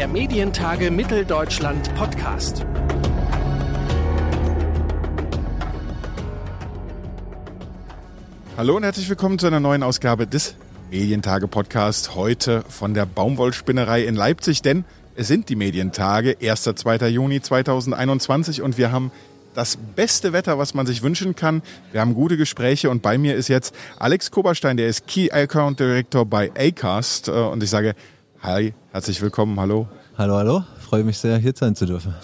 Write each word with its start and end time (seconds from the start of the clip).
der 0.00 0.08
Medientage 0.08 0.90
Mitteldeutschland 0.90 1.94
Podcast. 1.94 2.64
Hallo 8.56 8.78
und 8.78 8.82
herzlich 8.82 9.10
willkommen 9.10 9.38
zu 9.38 9.46
einer 9.46 9.60
neuen 9.60 9.82
Ausgabe 9.82 10.26
des 10.26 10.54
Medientage 10.90 11.48
Podcast. 11.48 12.14
Heute 12.14 12.64
von 12.70 12.94
der 12.94 13.04
Baumwollspinnerei 13.04 14.04
in 14.04 14.14
Leipzig, 14.14 14.62
denn 14.62 14.86
es 15.16 15.28
sind 15.28 15.50
die 15.50 15.56
Medientage, 15.56 16.34
1. 16.40 16.62
2. 16.62 17.08
Juni 17.08 17.42
2021 17.42 18.62
und 18.62 18.78
wir 18.78 18.92
haben 18.92 19.12
das 19.52 19.76
beste 19.76 20.32
Wetter, 20.32 20.56
was 20.56 20.72
man 20.72 20.86
sich 20.86 21.02
wünschen 21.02 21.36
kann. 21.36 21.60
Wir 21.92 22.00
haben 22.00 22.14
gute 22.14 22.38
Gespräche 22.38 22.88
und 22.88 23.02
bei 23.02 23.18
mir 23.18 23.34
ist 23.34 23.48
jetzt 23.48 23.74
Alex 23.98 24.30
Koberstein, 24.30 24.78
der 24.78 24.88
ist 24.88 25.06
Key 25.06 25.30
Account 25.30 25.78
Director 25.78 26.24
bei 26.24 26.50
Acast 26.56 27.28
äh, 27.28 27.32
und 27.32 27.62
ich 27.62 27.68
sage 27.68 27.94
Hi, 28.42 28.72
herzlich 28.90 29.20
willkommen, 29.20 29.60
hallo. 29.60 29.86
Hallo, 30.16 30.36
hallo, 30.36 30.64
freue 30.78 31.04
mich 31.04 31.18
sehr, 31.18 31.36
hier 31.36 31.52
sein 31.54 31.76
zu 31.76 31.84
dürfen. 31.84 32.14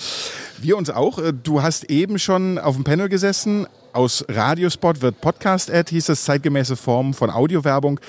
Wir 0.58 0.78
uns 0.78 0.88
auch. 0.88 1.18
Äh, 1.18 1.34
du 1.34 1.60
hast 1.60 1.84
eben 1.90 2.18
schon 2.18 2.58
auf 2.58 2.74
dem 2.74 2.84
Panel 2.84 3.10
gesessen. 3.10 3.66
Aus 3.92 4.24
Radiospot 4.26 5.02
wird 5.02 5.20
Podcast-Ad, 5.20 5.90
hieß 5.90 6.06
das 6.06 6.24
zeitgemäße 6.24 6.76
Form 6.76 7.12
von 7.12 7.28
Audiowerbung 7.28 8.00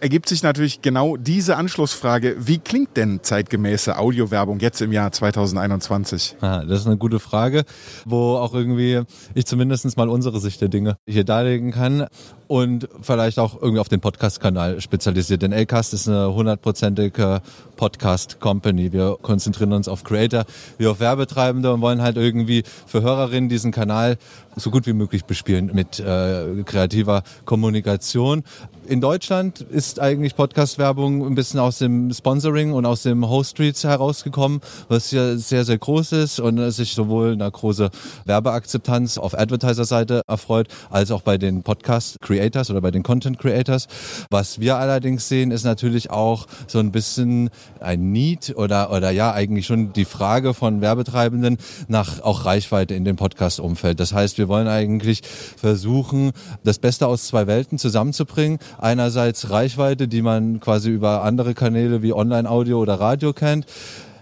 ergibt 0.00 0.28
sich 0.28 0.42
natürlich 0.42 0.82
genau 0.82 1.16
diese 1.16 1.56
Anschlussfrage. 1.56 2.36
Wie 2.38 2.58
klingt 2.58 2.96
denn 2.96 3.20
zeitgemäße 3.22 3.98
Audiowerbung 3.98 4.58
jetzt 4.58 4.80
im 4.80 4.92
Jahr 4.92 5.12
2021? 5.12 6.36
Aha, 6.40 6.64
das 6.64 6.80
ist 6.80 6.86
eine 6.86 6.96
gute 6.96 7.20
Frage, 7.20 7.64
wo 8.06 8.36
auch 8.36 8.54
irgendwie 8.54 9.02
ich 9.34 9.46
zumindest 9.46 9.96
mal 9.96 10.08
unsere 10.08 10.40
Sicht 10.40 10.60
der 10.60 10.68
Dinge 10.68 10.96
hier 11.06 11.24
darlegen 11.24 11.70
kann 11.70 12.06
und 12.50 12.88
vielleicht 13.00 13.38
auch 13.38 13.62
irgendwie 13.62 13.78
auf 13.78 13.88
den 13.88 14.00
Podcast-Kanal 14.00 14.80
spezialisiert. 14.80 15.42
Denn 15.42 15.52
Lcast 15.52 15.94
ist 15.94 16.08
eine 16.08 16.34
hundertprozentige 16.34 17.42
Podcast-Company. 17.76 18.92
Wir 18.92 19.18
konzentrieren 19.22 19.72
uns 19.72 19.86
auf 19.86 20.02
Creator 20.02 20.44
wie 20.76 20.88
auf 20.88 20.98
Werbetreibende 20.98 21.72
und 21.72 21.80
wollen 21.80 22.02
halt 22.02 22.16
irgendwie 22.16 22.64
für 22.86 23.02
Hörerinnen 23.02 23.48
diesen 23.48 23.70
Kanal 23.70 24.18
so 24.56 24.72
gut 24.72 24.88
wie 24.88 24.92
möglich 24.92 25.26
bespielen 25.26 25.70
mit 25.72 26.00
äh, 26.00 26.64
kreativer 26.64 27.22
Kommunikation. 27.44 28.42
In 28.88 29.00
Deutschland 29.00 29.60
ist 29.60 30.00
eigentlich 30.00 30.34
Podcast-Werbung 30.34 31.24
ein 31.24 31.36
bisschen 31.36 31.60
aus 31.60 31.78
dem 31.78 32.12
Sponsoring 32.12 32.72
und 32.72 32.84
aus 32.84 33.04
dem 33.04 33.28
Host 33.28 33.52
Streets 33.52 33.84
herausgekommen, 33.84 34.60
was 34.88 35.12
ja 35.12 35.36
sehr, 35.36 35.64
sehr 35.64 35.78
groß 35.78 36.12
ist 36.12 36.40
und 36.40 36.72
sich 36.72 36.94
sowohl 36.94 37.32
eine 37.32 37.48
große 37.48 37.90
Werbeakzeptanz 38.24 39.18
auf 39.18 39.38
Advertiser-Seite 39.38 40.22
erfreut, 40.26 40.66
als 40.90 41.12
auch 41.12 41.22
bei 41.22 41.38
den 41.38 41.62
Podcast-Creators 41.62 42.39
oder 42.70 42.80
bei 42.80 42.90
den 42.90 43.02
Content-Creators. 43.02 43.86
Was 44.30 44.60
wir 44.60 44.76
allerdings 44.76 45.28
sehen, 45.28 45.50
ist 45.50 45.64
natürlich 45.64 46.10
auch 46.10 46.46
so 46.66 46.78
ein 46.78 46.92
bisschen 46.92 47.50
ein 47.80 48.12
Need 48.12 48.54
oder, 48.56 48.92
oder 48.92 49.10
ja, 49.10 49.32
eigentlich 49.32 49.66
schon 49.66 49.92
die 49.92 50.04
Frage 50.04 50.54
von 50.54 50.80
Werbetreibenden 50.80 51.58
nach 51.88 52.22
auch 52.22 52.44
Reichweite 52.44 52.94
in 52.94 53.04
dem 53.04 53.16
Podcast-Umfeld. 53.16 54.00
Das 54.00 54.12
heißt, 54.12 54.38
wir 54.38 54.48
wollen 54.48 54.68
eigentlich 54.68 55.22
versuchen, 55.56 56.32
das 56.64 56.78
Beste 56.78 57.06
aus 57.06 57.26
zwei 57.26 57.46
Welten 57.46 57.78
zusammenzubringen. 57.78 58.58
Einerseits 58.78 59.50
Reichweite, 59.50 60.08
die 60.08 60.22
man 60.22 60.60
quasi 60.60 60.90
über 60.90 61.22
andere 61.22 61.54
Kanäle 61.54 62.02
wie 62.02 62.12
Online-Audio 62.12 62.80
oder 62.80 62.94
Radio 62.94 63.32
kennt 63.32 63.66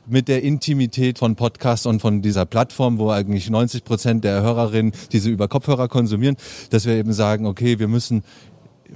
mit 0.08 0.28
der 0.28 0.42
Intimität 0.42 1.18
von 1.18 1.36
Podcasts 1.36 1.86
und 1.86 2.00
von 2.00 2.22
dieser 2.22 2.46
Plattform, 2.46 2.98
wo 2.98 3.10
eigentlich 3.10 3.50
90 3.50 3.84
Prozent 3.84 4.24
der 4.24 4.42
Hörerinnen 4.42 4.92
diese 5.12 5.30
über 5.30 5.48
Kopfhörer 5.48 5.88
konsumieren, 5.88 6.36
dass 6.70 6.86
wir 6.86 6.94
eben 6.94 7.12
sagen, 7.12 7.46
okay, 7.46 7.78
wir 7.78 7.88
müssen 7.88 8.22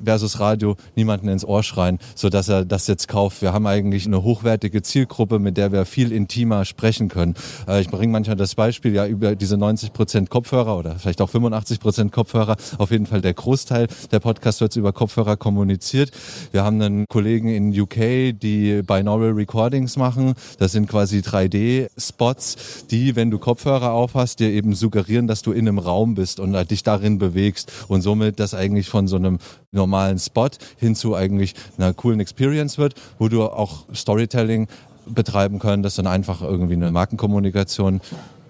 versus 0.04 0.40
Radio 0.40 0.76
niemanden 0.96 1.28
ins 1.28 1.44
Ohr 1.44 1.62
schreien, 1.62 1.98
so 2.14 2.28
dass 2.28 2.48
er 2.48 2.64
das 2.64 2.86
jetzt 2.86 3.08
kauft. 3.08 3.42
Wir 3.42 3.52
haben 3.52 3.66
eigentlich 3.66 4.06
eine 4.06 4.22
hochwertige 4.22 4.82
Zielgruppe, 4.82 5.38
mit 5.38 5.56
der 5.56 5.72
wir 5.72 5.84
viel 5.84 6.12
intimer 6.12 6.64
sprechen 6.64 7.08
können. 7.08 7.34
Äh, 7.68 7.80
ich 7.80 7.88
bringe 7.88 8.12
manchmal 8.12 8.36
das 8.36 8.54
Beispiel 8.54 8.94
ja 8.94 9.06
über 9.06 9.36
diese 9.36 9.56
90 9.56 9.92
Prozent 9.92 10.30
Kopfhörer 10.30 10.78
oder 10.78 10.96
vielleicht 10.98 11.20
auch 11.20 11.30
85 11.30 11.80
Prozent 11.80 12.12
Kopfhörer. 12.12 12.56
Auf 12.78 12.90
jeden 12.90 13.06
Fall 13.06 13.20
der 13.20 13.34
Großteil 13.34 13.88
der 14.10 14.20
Podcast 14.20 14.60
wird 14.60 14.76
über 14.76 14.92
Kopfhörer 14.92 15.36
kommuniziert. 15.36 16.10
Wir 16.50 16.64
haben 16.64 16.80
einen 16.80 17.06
Kollegen 17.08 17.48
in 17.48 17.78
UK, 17.78 18.38
die 18.38 18.82
Binaural 18.82 19.30
Recordings 19.32 19.96
machen. 19.96 20.34
Das 20.58 20.72
sind 20.72 20.88
quasi 20.88 21.18
3D-Spots, 21.18 22.86
die, 22.90 23.16
wenn 23.16 23.30
du 23.30 23.38
Kopfhörer 23.38 23.92
aufhast, 23.92 24.40
dir 24.40 24.50
eben 24.50 24.74
suggerieren, 24.74 25.26
dass 25.26 25.42
du 25.42 25.52
in 25.52 25.68
einem 25.68 25.78
Raum 25.78 26.14
bist 26.14 26.40
und 26.40 26.52
dich 26.70 26.82
darin 26.82 27.18
bewegst 27.18 27.72
und 27.88 28.02
somit 28.02 28.40
das 28.40 28.54
eigentlich 28.54 28.88
von 28.88 29.08
so 29.08 29.16
einem 29.16 29.38
normalen 29.82 30.18
Spot 30.18 30.50
hin 30.76 30.94
zu 30.94 31.14
eigentlich 31.14 31.54
einer 31.76 31.92
coolen 31.92 32.20
Experience 32.20 32.78
wird, 32.78 32.94
wo 33.18 33.28
du 33.28 33.42
auch 33.42 33.84
Storytelling 33.94 34.68
betreiben 35.06 35.58
können, 35.58 35.82
das 35.82 35.96
dann 35.96 36.06
einfach 36.06 36.42
irgendwie 36.42 36.74
eine 36.74 36.92
Markenkommunikation, 36.92 38.00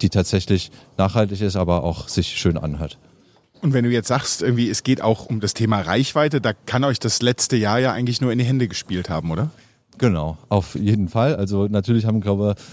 die 0.01 0.09
tatsächlich 0.09 0.71
nachhaltig 0.97 1.41
ist, 1.41 1.55
aber 1.55 1.83
auch 1.83 2.07
sich 2.07 2.37
schön 2.37 2.57
anhört. 2.57 2.97
Und 3.61 3.73
wenn 3.73 3.85
du 3.85 3.89
jetzt 3.89 4.09
sagst, 4.09 4.41
irgendwie, 4.41 4.69
es 4.69 4.83
geht 4.83 5.01
auch 5.01 5.25
um 5.25 5.39
das 5.39 5.53
Thema 5.53 5.79
Reichweite, 5.79 6.41
da 6.41 6.51
kann 6.53 6.83
euch 6.83 6.99
das 6.99 7.21
letzte 7.21 7.55
Jahr 7.55 7.79
ja 7.79 7.93
eigentlich 7.93 8.21
nur 8.21 8.31
in 8.31 8.37
die 8.37 8.45
Hände 8.45 8.67
gespielt 8.67 9.09
haben, 9.09 9.31
oder? 9.31 9.49
Genau, 9.97 10.37
auf 10.49 10.75
jeden 10.75 11.07
Fall. 11.07 11.35
Also 11.35 11.67
natürlich 11.67 12.05
haben, 12.05 12.21
glaube 12.21 12.55
ich, 12.57 12.63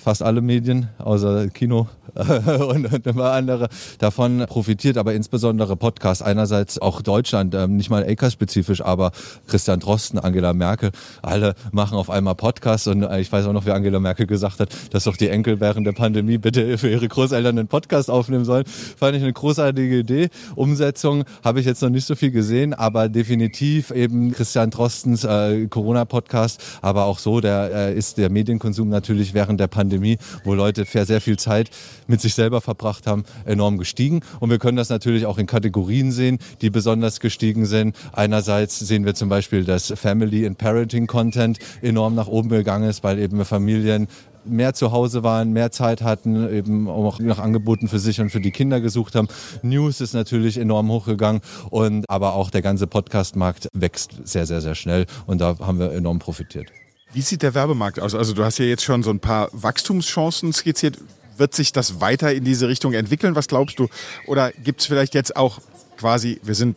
fast 0.00 0.22
alle 0.22 0.40
Medien, 0.40 0.88
außer 0.98 1.48
Kino 1.48 1.88
und, 2.68 3.06
immer 3.06 3.32
andere, 3.32 3.68
davon 3.98 4.44
profitiert, 4.48 4.96
aber 4.96 5.14
insbesondere 5.14 5.76
Podcast. 5.76 6.22
Einerseits 6.22 6.78
auch 6.80 7.02
Deutschland, 7.02 7.54
ähm, 7.54 7.76
nicht 7.76 7.90
mal 7.90 8.04
ACAS-spezifisch, 8.04 8.80
aber 8.80 9.12
Christian 9.46 9.78
Drosten, 9.78 10.18
Angela 10.18 10.52
Merkel, 10.52 10.90
alle 11.22 11.54
machen 11.70 11.96
auf 11.96 12.10
einmal 12.10 12.34
Podcasts 12.34 12.86
und 12.86 13.02
äh, 13.02 13.20
ich 13.20 13.30
weiß 13.30 13.46
auch 13.46 13.52
noch, 13.52 13.66
wie 13.66 13.70
Angela 13.70 14.00
Merkel 14.00 14.26
gesagt 14.26 14.60
hat, 14.60 14.70
dass 14.90 15.04
doch 15.04 15.16
die 15.16 15.28
Enkel 15.28 15.60
während 15.60 15.86
der 15.86 15.92
Pandemie 15.92 16.38
bitte 16.38 16.78
für 16.78 16.88
ihre 16.88 17.06
Großeltern 17.06 17.58
einen 17.58 17.68
Podcast 17.68 18.10
aufnehmen 18.10 18.44
sollen. 18.44 18.64
Fand 18.66 19.16
ich 19.16 19.22
eine 19.22 19.32
großartige 19.32 19.98
Idee. 19.98 20.30
Umsetzung 20.56 21.24
habe 21.44 21.60
ich 21.60 21.66
jetzt 21.66 21.82
noch 21.82 21.90
nicht 21.90 22.06
so 22.06 22.14
viel 22.14 22.30
gesehen, 22.30 22.74
aber 22.74 23.08
definitiv 23.08 23.90
eben 23.90 24.32
Christian 24.32 24.70
Drostens 24.70 25.24
äh, 25.24 25.66
Corona-Podcast, 25.68 26.60
aber 26.82 27.04
auch 27.04 27.18
so, 27.18 27.40
der 27.40 27.70
äh, 27.72 27.94
ist 27.94 28.18
der 28.18 28.30
Medienkonsum 28.30 28.88
natürlich 28.88 29.34
während 29.34 29.60
der 29.60 29.68
Pandemie 29.68 29.89
Pandemie, 29.90 30.18
wo 30.44 30.54
Leute 30.54 30.84
sehr 30.84 31.20
viel 31.20 31.36
Zeit 31.36 31.70
mit 32.06 32.20
sich 32.20 32.34
selber 32.34 32.60
verbracht 32.60 33.08
haben, 33.08 33.24
enorm 33.44 33.76
gestiegen. 33.76 34.20
Und 34.38 34.50
wir 34.50 34.58
können 34.58 34.76
das 34.76 34.88
natürlich 34.88 35.26
auch 35.26 35.38
in 35.38 35.46
Kategorien 35.46 36.12
sehen, 36.12 36.38
die 36.60 36.70
besonders 36.70 37.18
gestiegen 37.18 37.66
sind. 37.66 37.96
Einerseits 38.12 38.78
sehen 38.78 39.04
wir 39.04 39.14
zum 39.14 39.28
Beispiel, 39.28 39.64
dass 39.64 39.92
Family 39.96 40.46
and 40.46 40.58
Parenting 40.58 41.08
Content 41.08 41.58
enorm 41.82 42.14
nach 42.14 42.28
oben 42.28 42.50
gegangen 42.50 42.88
ist, 42.88 43.02
weil 43.02 43.18
eben 43.18 43.44
Familien 43.44 44.06
mehr 44.44 44.72
zu 44.74 44.92
Hause 44.92 45.22
waren, 45.24 45.52
mehr 45.52 45.72
Zeit 45.72 46.02
hatten, 46.02 46.48
eben 46.50 46.88
auch 46.88 47.18
nach 47.18 47.40
Angeboten 47.40 47.88
für 47.88 47.98
sich 47.98 48.20
und 48.20 48.30
für 48.30 48.40
die 48.40 48.52
Kinder 48.52 48.80
gesucht 48.80 49.14
haben. 49.16 49.28
News 49.62 50.00
ist 50.00 50.14
natürlich 50.14 50.56
enorm 50.56 50.88
hochgegangen 50.88 51.42
und 51.68 52.08
aber 52.08 52.34
auch 52.34 52.50
der 52.50 52.62
ganze 52.62 52.86
Podcast-Markt 52.86 53.68
wächst 53.74 54.12
sehr, 54.24 54.46
sehr, 54.46 54.60
sehr 54.60 54.76
schnell 54.76 55.06
und 55.26 55.40
da 55.40 55.58
haben 55.58 55.78
wir 55.78 55.92
enorm 55.92 56.20
profitiert. 56.20 56.72
Wie 57.12 57.22
sieht 57.22 57.42
der 57.42 57.54
Werbemarkt 57.54 57.98
aus? 57.98 58.14
Also 58.14 58.34
du 58.34 58.44
hast 58.44 58.58
ja 58.58 58.64
jetzt 58.64 58.84
schon 58.84 59.02
so 59.02 59.10
ein 59.10 59.20
paar 59.20 59.48
Wachstumschancen 59.52 60.52
skizziert. 60.52 60.98
Wird 61.36 61.54
sich 61.54 61.72
das 61.72 62.00
weiter 62.00 62.32
in 62.32 62.44
diese 62.44 62.68
Richtung 62.68 62.92
entwickeln? 62.92 63.34
Was 63.34 63.48
glaubst 63.48 63.78
du? 63.78 63.88
Oder 64.26 64.52
gibt 64.52 64.80
es 64.80 64.86
vielleicht 64.86 65.14
jetzt 65.14 65.36
auch 65.36 65.58
quasi, 65.96 66.40
wir 66.44 66.54
sind 66.54 66.76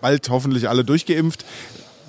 bald 0.00 0.28
hoffentlich 0.30 0.68
alle 0.68 0.84
durchgeimpft, 0.84 1.44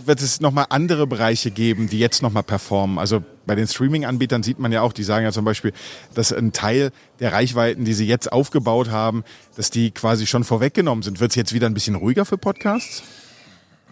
wird 0.06 0.22
es 0.22 0.40
nochmal 0.40 0.68
andere 0.70 1.08
Bereiche 1.08 1.52
geben, 1.52 1.90
die 1.90 2.00
jetzt 2.00 2.22
nochmal 2.22 2.44
performen? 2.44 2.98
Also 2.98 3.24
bei 3.46 3.56
den 3.56 3.68
Streaming-Anbietern 3.68 4.44
sieht 4.44 4.60
man 4.60 4.72
ja 4.72 4.82
auch, 4.82 4.94
die 4.94 5.04
sagen 5.04 5.26
ja 5.26 5.32
zum 5.32 5.44
Beispiel, 5.44 5.74
dass 6.14 6.32
ein 6.32 6.54
Teil 6.54 6.92
der 7.20 7.34
Reichweiten, 7.34 7.84
die 7.84 7.94
sie 7.94 8.08
jetzt 8.08 8.32
aufgebaut 8.32 8.90
haben, 8.90 9.24
dass 9.58 9.70
die 9.70 9.92
quasi 9.92 10.28
schon 10.28 10.44
vorweggenommen 10.44 11.04
sind. 11.04 11.20
Wird 11.20 11.32
es 11.32 11.36
jetzt 11.36 11.54
wieder 11.54 11.68
ein 11.68 11.74
bisschen 11.74 11.96
ruhiger 11.96 12.26
für 12.26 12.38
Podcasts? 12.38 13.04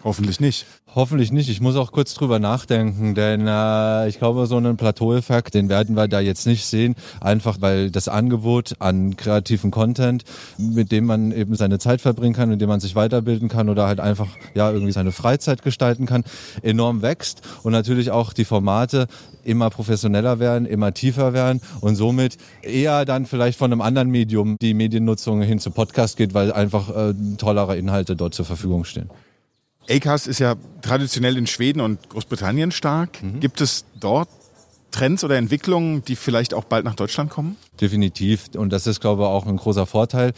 Hoffentlich 0.04 0.38
nicht. 0.38 0.64
Hoffentlich 0.94 1.32
nicht. 1.32 1.48
Ich 1.48 1.60
muss 1.60 1.76
auch 1.76 1.92
kurz 1.92 2.14
drüber 2.14 2.38
nachdenken, 2.38 3.14
denn 3.14 3.46
äh, 3.46 4.08
ich 4.08 4.18
glaube, 4.18 4.46
so 4.46 4.56
einen 4.56 4.76
Plateaueffekt, 4.76 5.54
den 5.54 5.68
werden 5.68 5.96
wir 5.96 6.06
da 6.08 6.20
jetzt 6.20 6.46
nicht 6.46 6.64
sehen, 6.64 6.94
einfach 7.20 7.58
weil 7.60 7.90
das 7.90 8.08
Angebot 8.08 8.76
an 8.78 9.16
kreativen 9.16 9.70
Content, 9.70 10.24
mit 10.56 10.92
dem 10.92 11.04
man 11.04 11.32
eben 11.32 11.56
seine 11.56 11.78
Zeit 11.78 12.00
verbringen 12.00 12.34
kann, 12.34 12.48
mit 12.48 12.60
dem 12.60 12.68
man 12.68 12.80
sich 12.80 12.94
weiterbilden 12.94 13.48
kann 13.48 13.68
oder 13.68 13.86
halt 13.86 13.98
einfach 13.98 14.28
ja 14.54 14.70
irgendwie 14.70 14.92
seine 14.92 15.12
Freizeit 15.12 15.62
gestalten 15.62 16.06
kann, 16.06 16.24
enorm 16.62 17.02
wächst 17.02 17.42
und 17.64 17.72
natürlich 17.72 18.10
auch 18.12 18.32
die 18.32 18.44
Formate 18.44 19.08
immer 19.44 19.70
professioneller 19.70 20.38
werden, 20.38 20.64
immer 20.64 20.94
tiefer 20.94 21.32
werden 21.32 21.60
und 21.80 21.96
somit 21.96 22.38
eher 22.62 23.04
dann 23.04 23.26
vielleicht 23.26 23.58
von 23.58 23.72
einem 23.72 23.80
anderen 23.80 24.10
Medium 24.10 24.56
die 24.60 24.74
Mediennutzung 24.74 25.42
hin 25.42 25.58
zu 25.58 25.70
Podcast 25.70 26.16
geht, 26.16 26.34
weil 26.34 26.52
einfach 26.52 26.88
äh, 26.94 27.14
tollere 27.36 27.76
Inhalte 27.76 28.16
dort 28.16 28.34
zur 28.34 28.44
Verfügung 28.44 28.84
stehen. 28.84 29.10
Acast 29.88 30.26
ist 30.26 30.38
ja 30.38 30.56
traditionell 30.82 31.36
in 31.36 31.46
Schweden 31.46 31.80
und 31.80 32.08
Großbritannien 32.10 32.72
stark. 32.72 33.22
Mhm. 33.22 33.40
Gibt 33.40 33.60
es 33.60 33.84
dort 33.98 34.28
Trends 34.90 35.24
oder 35.24 35.36
Entwicklungen, 35.36 36.04
die 36.04 36.16
vielleicht 36.16 36.54
auch 36.54 36.64
bald 36.64 36.84
nach 36.84 36.94
Deutschland 36.94 37.30
kommen? 37.30 37.56
Definitiv. 37.80 38.50
Und 38.56 38.72
das 38.72 38.86
ist, 38.86 39.00
glaube 39.00 39.22
ich, 39.22 39.28
auch 39.28 39.46
ein 39.46 39.56
großer 39.56 39.86
Vorteil 39.86 40.32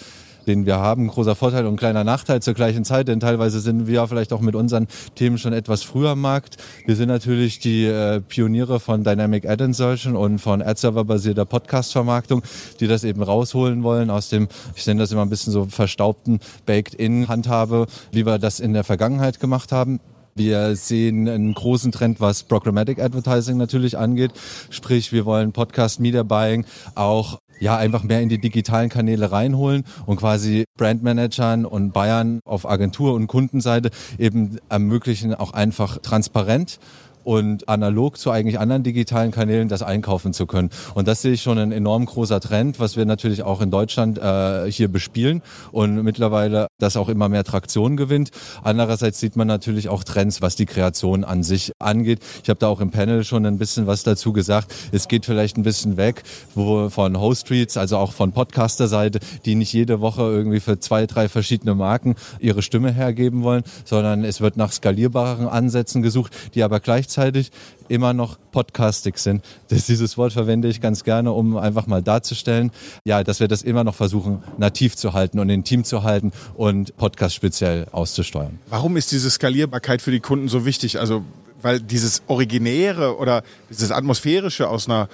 den 0.47 0.67
wir 0.67 0.79
haben. 0.79 1.09
Großer 1.09 1.35
Vorteil 1.35 1.67
und 1.67 1.75
ein 1.75 1.77
kleiner 1.77 2.05
Nachteil 2.05 2.43
zur 2.43 2.55
gleichen 2.55 2.85
Zeit, 2.85 3.09
denn 3.09 3.21
teilweise 3.21 3.61
sind 3.61 3.87
wir 3.87 4.07
vielleicht 4.07 4.33
auch 4.33 4.41
mit 4.41 4.55
unseren 4.55 4.87
Themen 5.15 5.39
schon 5.39 5.53
etwas 5.53 5.83
früher 5.83 6.11
am 6.11 6.21
Markt. 6.21 6.57
Wir 6.87 6.97
sind 6.97 7.09
natürlich 7.09 7.59
die 7.59 7.87
äh, 7.87 8.21
Pioniere 8.21 8.81
von 8.81 9.05
Dynamic 9.05 9.49
Ad 9.49 9.63
Insertion 9.63 10.17
und 10.17 10.39
von 10.39 10.63
Ad-Server-basierter 10.63 11.45
Podcast-Vermarktung, 11.45 12.43
die 12.81 12.87
das 12.87 13.05
eben 13.05 13.23
rausholen 13.23 13.83
wollen 13.83 14.11
aus 14.11 14.29
dem, 14.29 14.49
ich 14.75 14.87
nenne 14.87 15.01
das 15.01 15.13
immer 15.13 15.23
ein 15.23 15.31
bisschen 15.31 15.53
so 15.53 15.67
verstaubten 15.67 16.41
Baked-In-Handhabe, 16.67 17.87
wie 18.13 18.27
wir 18.27 18.39
das 18.39 18.61
in 18.61 18.73
der 18.73 18.85
Vergangenheit 18.85 19.41
gemacht 19.41 19.73
haben. 19.73 20.01
Wir 20.35 20.77
sehen 20.77 21.29
einen 21.29 21.55
großen 21.55 21.93
Trend, 21.93 22.21
was 22.21 22.45
Programmatic 22.45 23.01
Advertising 23.01 23.57
natürlich 23.57 23.99
angeht. 23.99 24.31
Sprich, 24.71 25.13
wir 25.13 25.27
wollen 25.27 25.53
Podcast 25.53 26.01
Media 26.01 26.23
Buying 26.23 26.65
auch 26.95 27.39
ja 27.61 27.77
einfach 27.77 28.03
mehr 28.03 28.21
in 28.21 28.29
die 28.29 28.41
digitalen 28.41 28.89
Kanäle 28.89 29.31
reinholen 29.31 29.85
und 30.07 30.17
quasi 30.17 30.65
Brandmanagern 30.77 31.65
und 31.65 31.93
Bayern 31.93 32.41
auf 32.45 32.69
Agentur- 32.69 33.15
und 33.15 33.27
Kundenseite 33.27 33.91
eben 34.19 34.59
ermöglichen, 34.69 35.35
auch 35.35 35.53
einfach 35.53 35.99
transparent 35.99 36.81
und 37.25 37.69
analog 37.69 38.19
zu 38.19 38.31
eigentlich 38.31 38.59
anderen 38.59 38.83
digitalen 38.83 39.31
Kanälen 39.31 39.69
das 39.69 39.83
einkaufen 39.83 40.33
zu 40.33 40.47
können. 40.47 40.71
Und 40.95 41.09
das 41.09 41.23
sehe 41.23 41.33
ich 41.33 41.43
schon 41.43 41.59
ein 41.59 41.73
enorm 41.73 42.07
großer 42.07 42.41
Trend, 42.41 42.81
was 42.81 42.97
wir 42.97 43.05
natürlich 43.05 43.43
auch 43.43 43.61
in 43.61 43.71
Deutschland 43.71 44.19
äh, 44.19 44.71
hier 44.71 44.89
bespielen 44.89 45.43
und 45.73 46.03
mittlerweile 46.03 46.67
das 46.79 46.97
auch 46.97 47.09
immer 47.09 47.29
mehr 47.29 47.45
Traktion 47.45 47.97
gewinnt. 47.97 48.31
Andererseits 48.63 49.21
sieht 49.21 49.37
man 49.37 49.47
natürlich 49.47 49.89
auch 49.89 50.05
Trends, 50.05 50.43
was 50.43 50.57
die 50.57 50.67
Kreation 50.67 51.25
an 51.25 51.43
sich 51.43 51.73
angeht. 51.79 52.21
Ich 52.43 52.49
habe 52.49 52.59
da 52.59 52.69
auch 52.69 52.81
im 52.81 52.91
Panel 52.91 53.25
schon 53.25 53.47
ein 53.47 53.59
bisschen 53.59 53.87
was 53.87 54.03
dazu 54.03 54.33
gesagt. 54.33 54.75
Es 54.93 55.09
geht 55.09 55.27
vielleicht 55.27 55.57
ein 55.57 55.63
bisschen 55.63 55.97
weg 55.97 56.23
wo 56.55 56.89
von 56.89 57.19
Host 57.19 57.47
Streets, 57.47 57.77
also 57.77 57.97
auch 57.97 58.13
von 58.13 58.33
Podcaster-Seite, 58.33 59.21
die 59.45 59.55
nicht 59.55 59.73
jede 59.73 60.01
Woche 60.01 60.23
irgendwie 60.23 60.61
für 60.61 60.79
zwei, 60.79 61.07
drei 61.07 61.29
verschiedene 61.29 61.75
Marken 61.75 62.15
ihre 62.39 62.63
Stimme 62.63 62.93
hergeben 62.93 63.43
wollen, 63.43 63.63
sondern 63.85 64.25
es 64.25 64.41
wird 64.41 64.57
nach 64.57 64.73
skalierbaren 64.73 65.49
Ansätzen 65.49 66.03
gesucht, 66.03 66.35
die 66.55 66.63
aber 66.63 66.81
gleichzeitig 66.81 67.10
gleichzeitig 67.11 67.51
immer 67.89 68.13
noch 68.13 68.39
podcastig 68.53 69.19
sind. 69.19 69.45
Das, 69.69 69.87
dieses 69.87 70.17
Wort 70.17 70.33
verwende 70.33 70.69
ich 70.69 70.81
ganz 70.81 71.03
gerne, 71.03 71.33
um 71.33 71.57
einfach 71.57 71.87
mal 71.87 72.03
darzustellen, 72.03 72.71
ja, 73.05 73.25
dass 73.25 73.41
wir 73.41 73.49
das 73.49 73.63
immer 73.63 73.83
noch 73.85 73.95
versuchen, 73.95 74.43
nativ 74.59 74.97
zu 74.97 75.13
halten 75.13 75.41
und 75.41 75.51
intim 75.51 75.85
zu 75.85 76.03
halten 76.05 76.33
und 76.55 76.97
Podcast 76.97 77.35
speziell 77.35 77.87
auszusteuern. 77.91 78.59
Warum 78.69 78.97
ist 78.97 79.11
diese 79.11 79.31
Skalierbarkeit 79.31 80.03
für 80.03 80.13
die 80.13 80.21
Kunden 80.21 80.49
so 80.49 80.65
wichtig? 80.65 81.01
Also, 81.01 81.25
weil 81.63 81.81
dieses 81.81 82.23
Originäre 82.29 83.17
oder 83.17 83.43
dieses 83.69 83.91
Atmosphärische 83.91 84.69
aus 84.69 84.87
einer 84.87 85.09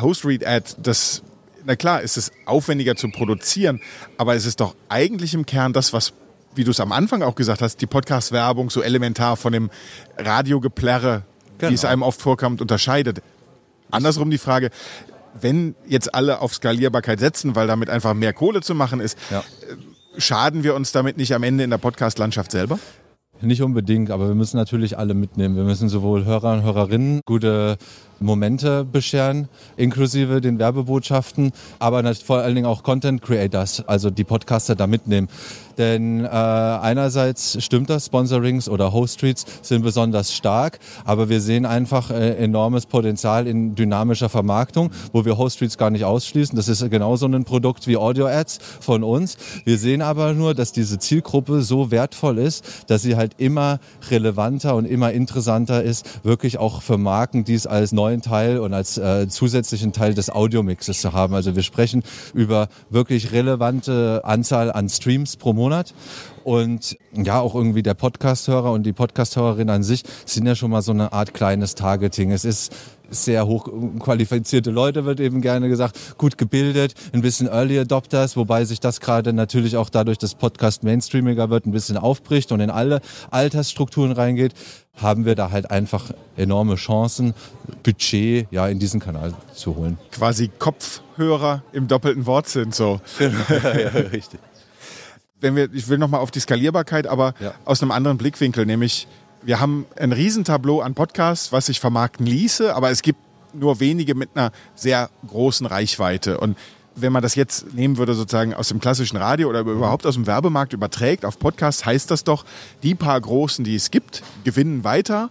Host-Read-Ad, 0.00 0.76
das 0.82 1.22
na 1.64 1.76
klar, 1.76 2.02
ist 2.02 2.16
es 2.16 2.32
aufwendiger 2.44 2.96
zu 2.96 3.08
produzieren, 3.08 3.80
aber 4.16 4.34
es 4.34 4.46
ist 4.46 4.58
doch 4.58 4.74
eigentlich 4.88 5.32
im 5.32 5.46
Kern 5.46 5.72
das, 5.72 5.92
was 5.92 6.12
wie 6.54 6.64
du 6.64 6.70
es 6.70 6.80
am 6.80 6.92
Anfang 6.92 7.22
auch 7.22 7.34
gesagt 7.34 7.62
hast, 7.62 7.80
die 7.80 7.86
Podcast-Werbung 7.86 8.70
so 8.70 8.82
elementar 8.82 9.36
von 9.36 9.52
dem 9.52 9.70
Radiogeplärre 10.18 11.24
genau. 11.62 11.70
wie 11.70 11.74
es 11.74 11.84
einem 11.84 12.02
oft 12.02 12.20
vorkommt, 12.20 12.60
unterscheidet. 12.60 13.22
Andersrum 13.90 14.30
die 14.30 14.38
Frage, 14.38 14.70
wenn 15.40 15.74
jetzt 15.86 16.14
alle 16.14 16.40
auf 16.40 16.54
Skalierbarkeit 16.54 17.20
setzen, 17.20 17.54
weil 17.56 17.66
damit 17.66 17.88
einfach 17.88 18.14
mehr 18.14 18.32
Kohle 18.32 18.60
zu 18.60 18.74
machen 18.74 19.00
ist, 19.00 19.18
ja. 19.30 19.40
Äh, 19.40 20.20
schaden 20.20 20.62
wir 20.62 20.74
uns 20.74 20.92
damit 20.92 21.16
nicht 21.16 21.34
am 21.34 21.42
Ende 21.42 21.64
in 21.64 21.70
der 21.70 21.78
Podcast-Landschaft 21.78 22.50
selber? 22.50 22.78
Nicht 23.40 23.62
unbedingt, 23.62 24.10
aber 24.10 24.28
wir 24.28 24.34
müssen 24.34 24.56
natürlich 24.56 24.98
alle 24.98 25.14
mitnehmen. 25.14 25.56
Wir 25.56 25.64
müssen 25.64 25.88
sowohl 25.88 26.24
Hörer 26.24 26.52
und 26.52 26.62
Hörerinnen 26.62 27.22
gute 27.24 27.76
Momente 28.22 28.84
bescheren, 28.84 29.48
inklusive 29.76 30.40
den 30.40 30.58
Werbebotschaften, 30.58 31.52
aber 31.78 32.14
vor 32.14 32.38
allen 32.38 32.54
Dingen 32.54 32.66
auch 32.66 32.82
Content 32.82 33.22
Creators, 33.22 33.82
also 33.86 34.10
die 34.10 34.24
Podcaster 34.24 34.74
da 34.74 34.86
mitnehmen. 34.86 35.28
Denn 35.78 36.24
äh, 36.24 36.28
einerseits 36.28 37.62
stimmt 37.62 37.90
das, 37.90 38.06
Sponsorings 38.06 38.68
oder 38.68 38.92
Host 38.92 39.14
Streets 39.14 39.46
sind 39.62 39.82
besonders 39.82 40.32
stark, 40.32 40.78
aber 41.04 41.28
wir 41.28 41.40
sehen 41.40 41.66
einfach 41.66 42.10
äh, 42.10 42.36
enormes 42.36 42.86
Potenzial 42.86 43.46
in 43.46 43.74
dynamischer 43.74 44.28
Vermarktung, 44.28 44.90
wo 45.12 45.24
wir 45.24 45.38
Host 45.38 45.56
Streets 45.56 45.78
gar 45.78 45.90
nicht 45.90 46.04
ausschließen. 46.04 46.56
Das 46.56 46.68
ist 46.68 46.88
genauso 46.90 47.26
ein 47.26 47.44
Produkt 47.44 47.86
wie 47.86 47.96
Audio 47.96 48.26
Ads 48.26 48.58
von 48.80 49.02
uns. 49.02 49.36
Wir 49.64 49.78
sehen 49.78 50.02
aber 50.02 50.34
nur, 50.34 50.54
dass 50.54 50.72
diese 50.72 50.98
Zielgruppe 50.98 51.62
so 51.62 51.90
wertvoll 51.90 52.38
ist, 52.38 52.64
dass 52.88 53.02
sie 53.02 53.16
halt 53.16 53.34
immer 53.38 53.80
relevanter 54.10 54.76
und 54.76 54.84
immer 54.84 55.12
interessanter 55.12 55.82
ist, 55.82 56.24
wirklich 56.24 56.58
auch 56.58 56.82
für 56.82 56.98
Marken, 56.98 57.44
die 57.44 57.54
es 57.54 57.66
als 57.66 57.92
neu 57.92 58.11
neuen 58.12 58.22
Teil 58.22 58.58
und 58.58 58.74
als 58.74 58.98
äh, 58.98 59.26
zusätzlichen 59.28 59.92
Teil 59.92 60.12
des 60.14 60.28
Audiomixes 60.28 61.00
zu 61.00 61.12
haben. 61.12 61.34
Also 61.34 61.56
wir 61.56 61.62
sprechen 61.62 62.02
über 62.34 62.68
wirklich 62.90 63.32
relevante 63.32 64.20
Anzahl 64.24 64.70
an 64.70 64.88
Streams 64.88 65.36
pro 65.36 65.54
Monat 65.54 65.94
und 66.44 66.98
ja, 67.12 67.40
auch 67.40 67.54
irgendwie 67.54 67.82
der 67.82 67.94
Podcasthörer 67.94 68.72
und 68.72 68.84
die 68.84 68.92
Podcasthörerin 68.92 69.70
an 69.70 69.82
sich 69.82 70.02
sind 70.26 70.46
ja 70.46 70.54
schon 70.54 70.70
mal 70.70 70.82
so 70.82 70.92
eine 70.92 71.12
Art 71.12 71.32
kleines 71.32 71.74
Targeting. 71.74 72.32
Es 72.32 72.44
ist 72.44 72.72
sehr 73.12 73.46
hochqualifizierte 73.46 74.70
Leute, 74.70 75.04
wird 75.04 75.20
eben 75.20 75.40
gerne 75.40 75.68
gesagt, 75.68 76.18
gut 76.18 76.38
gebildet, 76.38 76.94
ein 77.12 77.22
bisschen 77.22 77.46
Early 77.46 77.78
Adopters, 77.78 78.36
wobei 78.36 78.64
sich 78.64 78.80
das 78.80 79.00
gerade 79.00 79.32
natürlich 79.32 79.76
auch 79.76 79.90
dadurch, 79.90 80.18
dass 80.18 80.34
Podcast 80.34 80.82
mainstreamiger 80.82 81.50
wird, 81.50 81.66
ein 81.66 81.72
bisschen 81.72 81.96
aufbricht 81.96 82.52
und 82.52 82.60
in 82.60 82.70
alle 82.70 83.00
Altersstrukturen 83.30 84.12
reingeht, 84.12 84.54
haben 84.96 85.24
wir 85.24 85.34
da 85.34 85.50
halt 85.50 85.70
einfach 85.70 86.10
enorme 86.36 86.76
Chancen, 86.76 87.34
Budget 87.82 88.46
ja 88.50 88.68
in 88.68 88.78
diesen 88.78 89.00
Kanal 89.00 89.34
zu 89.54 89.76
holen. 89.76 89.98
Quasi 90.10 90.50
Kopfhörer 90.58 91.62
im 91.72 91.88
doppelten 91.88 92.26
Wortsinn 92.26 92.72
so. 92.72 93.00
Genau. 93.18 93.38
ja, 93.48 93.78
ja, 93.78 93.88
richtig. 93.88 94.40
Wenn 95.40 95.56
wir, 95.56 95.72
ich 95.72 95.88
will 95.88 95.98
nochmal 95.98 96.20
auf 96.20 96.30
die 96.30 96.40
Skalierbarkeit, 96.40 97.06
aber 97.06 97.34
ja. 97.40 97.52
aus 97.64 97.82
einem 97.82 97.90
anderen 97.90 98.16
Blickwinkel, 98.16 98.64
nämlich 98.64 99.08
wir 99.42 99.60
haben 99.60 99.86
ein 99.96 100.12
Riesentableau 100.12 100.80
an 100.80 100.94
Podcasts, 100.94 101.52
was 101.52 101.66
sich 101.66 101.80
vermarkten 101.80 102.26
ließe, 102.26 102.74
aber 102.74 102.90
es 102.90 103.02
gibt 103.02 103.18
nur 103.54 103.80
wenige 103.80 104.14
mit 104.14 104.30
einer 104.34 104.52
sehr 104.74 105.10
großen 105.26 105.66
Reichweite. 105.66 106.38
Und 106.38 106.56
wenn 106.94 107.12
man 107.12 107.22
das 107.22 107.34
jetzt 107.34 107.74
nehmen 107.74 107.96
würde, 107.96 108.14
sozusagen 108.14 108.54
aus 108.54 108.68
dem 108.68 108.80
klassischen 108.80 109.16
Radio 109.16 109.48
oder 109.48 109.60
überhaupt 109.60 110.06
aus 110.06 110.14
dem 110.14 110.26
Werbemarkt 110.26 110.72
überträgt 110.72 111.24
auf 111.24 111.38
Podcasts, 111.38 111.84
heißt 111.84 112.10
das 112.10 112.24
doch, 112.24 112.44
die 112.82 112.94
paar 112.94 113.20
Großen, 113.20 113.64
die 113.64 113.74
es 113.74 113.90
gibt, 113.90 114.22
gewinnen 114.44 114.84
weiter 114.84 115.30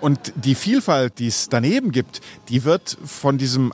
und 0.00 0.32
die 0.36 0.54
Vielfalt, 0.54 1.18
die 1.18 1.26
es 1.26 1.48
daneben 1.48 1.92
gibt, 1.92 2.20
die 2.48 2.64
wird 2.64 2.96
von 3.04 3.38
diesem 3.38 3.72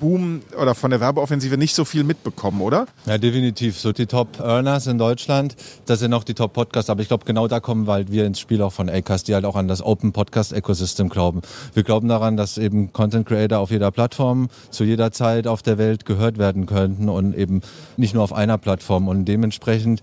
Anzeigenboom 0.00 0.42
oder 0.60 0.74
von 0.74 0.90
der 0.90 1.00
Werbeoffensive 1.00 1.56
nicht 1.56 1.74
so 1.74 1.84
viel 1.84 2.04
mitbekommen, 2.04 2.60
oder? 2.60 2.86
Ja, 3.06 3.18
definitiv. 3.18 3.78
So 3.78 3.92
die 3.92 4.06
Top-Earners 4.06 4.86
in 4.86 4.98
Deutschland, 4.98 5.56
das 5.86 6.00
sind 6.00 6.12
auch 6.14 6.24
die 6.24 6.34
Top-Podcasts. 6.34 6.90
Aber 6.90 7.02
ich 7.02 7.08
glaube, 7.08 7.24
genau 7.24 7.48
da 7.48 7.60
kommen 7.60 7.86
halt 7.86 8.10
wir 8.10 8.26
ins 8.26 8.40
Spiel 8.40 8.62
auch 8.62 8.72
von 8.72 8.88
Acast, 8.88 9.28
die 9.28 9.34
halt 9.34 9.44
auch 9.44 9.56
an 9.56 9.68
das 9.68 9.82
Open-Podcast-Ecosystem 9.82 11.08
glauben. 11.08 11.42
Wir 11.74 11.82
glauben 11.82 12.08
daran, 12.08 12.36
dass 12.36 12.58
eben 12.58 12.92
Content-Creator 12.92 13.58
auf 13.58 13.70
jeder 13.70 13.90
Plattform 13.90 14.48
zu 14.70 14.84
jeder 14.84 15.12
Zeit 15.12 15.46
auf 15.46 15.62
der 15.62 15.78
Welt 15.78 16.04
gehört 16.04 16.38
werden 16.38 16.66
könnten 16.66 17.08
und 17.08 17.36
eben 17.36 17.60
nicht 17.96 18.14
nur 18.14 18.24
auf 18.24 18.32
einer 18.32 18.58
Plattform. 18.58 19.08
Und 19.08 19.26
dementsprechend 19.26 20.00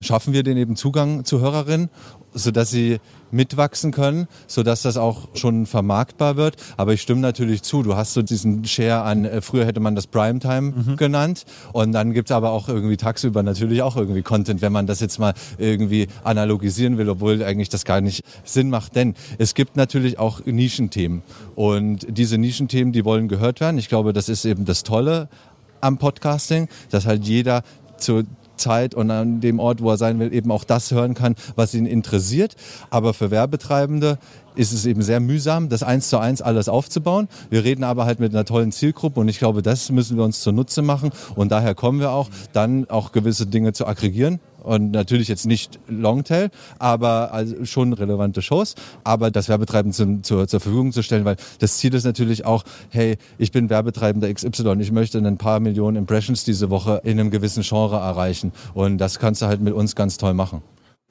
schaffen 0.00 0.32
wir 0.32 0.42
den 0.42 0.56
eben 0.56 0.76
Zugang 0.76 1.24
zu 1.24 1.40
Hörerinnen, 1.40 1.88
sodass 2.36 2.70
sie 2.70 3.00
mitwachsen 3.30 3.90
können, 3.90 4.28
sodass 4.46 4.82
das 4.82 4.96
auch 4.96 5.28
schon 5.34 5.66
vermarktbar 5.66 6.36
wird. 6.36 6.56
Aber 6.76 6.92
ich 6.92 7.02
stimme 7.02 7.20
natürlich 7.20 7.62
zu, 7.62 7.82
du 7.82 7.96
hast 7.96 8.14
so 8.14 8.22
diesen 8.22 8.64
Share 8.64 9.02
an, 9.02 9.24
äh, 9.24 9.40
früher 9.40 9.66
hätte 9.66 9.80
man 9.80 9.94
das 9.94 10.06
Primetime 10.06 10.72
mhm. 10.72 10.96
genannt 10.96 11.44
und 11.72 11.92
dann 11.92 12.12
gibt's 12.12 12.30
aber 12.30 12.50
auch 12.50 12.68
irgendwie 12.68 12.96
tagsüber 12.96 13.42
natürlich 13.42 13.82
auch 13.82 13.96
irgendwie 13.96 14.22
Content, 14.22 14.62
wenn 14.62 14.72
man 14.72 14.86
das 14.86 15.00
jetzt 15.00 15.18
mal 15.18 15.34
irgendwie 15.58 16.06
analogisieren 16.22 16.98
will, 16.98 17.08
obwohl 17.08 17.42
eigentlich 17.42 17.68
das 17.68 17.84
gar 17.84 18.00
nicht 18.00 18.22
Sinn 18.44 18.70
macht. 18.70 18.94
Denn 18.94 19.14
es 19.38 19.54
gibt 19.54 19.76
natürlich 19.76 20.18
auch 20.18 20.44
Nischenthemen 20.44 21.22
und 21.54 22.06
diese 22.08 22.38
Nischenthemen, 22.38 22.92
die 22.92 23.04
wollen 23.04 23.28
gehört 23.28 23.60
werden. 23.60 23.78
Ich 23.78 23.88
glaube, 23.88 24.12
das 24.12 24.28
ist 24.28 24.44
eben 24.44 24.64
das 24.64 24.82
Tolle 24.84 25.28
am 25.80 25.98
Podcasting, 25.98 26.68
dass 26.90 27.06
halt 27.06 27.24
jeder 27.24 27.62
zu 27.98 28.22
Zeit 28.56 28.94
und 28.94 29.10
an 29.10 29.40
dem 29.40 29.58
Ort, 29.58 29.82
wo 29.82 29.90
er 29.90 29.96
sein 29.96 30.18
will, 30.18 30.32
eben 30.32 30.50
auch 30.50 30.64
das 30.64 30.90
hören 30.90 31.14
kann, 31.14 31.34
was 31.54 31.74
ihn 31.74 31.86
interessiert. 31.86 32.56
Aber 32.90 33.14
für 33.14 33.30
Werbetreibende 33.30 34.18
ist 34.56 34.72
es 34.72 34.86
eben 34.86 35.02
sehr 35.02 35.20
mühsam, 35.20 35.68
das 35.68 35.82
eins 35.82 36.08
zu 36.08 36.18
eins 36.18 36.42
alles 36.42 36.68
aufzubauen. 36.68 37.28
Wir 37.50 37.64
reden 37.64 37.84
aber 37.84 38.06
halt 38.06 38.20
mit 38.20 38.32
einer 38.32 38.44
tollen 38.44 38.72
Zielgruppe 38.72 39.20
und 39.20 39.28
ich 39.28 39.38
glaube, 39.38 39.62
das 39.62 39.90
müssen 39.90 40.16
wir 40.16 40.24
uns 40.24 40.40
zunutze 40.40 40.82
machen 40.82 41.10
und 41.34 41.52
daher 41.52 41.74
kommen 41.74 42.00
wir 42.00 42.10
auch, 42.10 42.30
dann 42.52 42.88
auch 42.88 43.12
gewisse 43.12 43.46
Dinge 43.46 43.72
zu 43.72 43.86
aggregieren 43.86 44.40
und 44.66 44.90
natürlich 44.90 45.28
jetzt 45.28 45.46
nicht 45.46 45.78
Longtail, 45.88 46.50
aber 46.78 47.32
also 47.32 47.64
schon 47.64 47.92
relevante 47.92 48.42
Shows, 48.42 48.74
aber 49.04 49.30
das 49.30 49.48
Werbetreibend 49.48 49.94
zum, 49.94 50.22
zur, 50.22 50.48
zur 50.48 50.60
Verfügung 50.60 50.92
zu 50.92 51.02
stellen, 51.02 51.24
weil 51.24 51.36
das 51.60 51.78
Ziel 51.78 51.94
ist 51.94 52.04
natürlich 52.04 52.44
auch, 52.44 52.64
hey, 52.90 53.16
ich 53.38 53.52
bin 53.52 53.70
Werbetreibender 53.70 54.32
XY, 54.32 54.76
ich 54.80 54.90
möchte 54.90 55.18
ein 55.18 55.38
paar 55.38 55.60
Millionen 55.60 55.96
Impressions 55.96 56.44
diese 56.44 56.68
Woche 56.68 57.00
in 57.04 57.18
einem 57.20 57.30
gewissen 57.30 57.62
Genre 57.62 57.96
erreichen 57.96 58.52
und 58.74 58.98
das 58.98 59.18
kannst 59.18 59.40
du 59.40 59.46
halt 59.46 59.60
mit 59.60 59.72
uns 59.72 59.94
ganz 59.94 60.18
toll 60.18 60.34
machen. 60.34 60.62